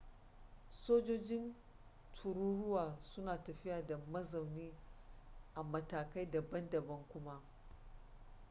[0.85, 1.53] sojojin
[2.15, 4.73] tururuwa suna tafiya da mazauni
[5.55, 7.41] a matakai daban-daban kuma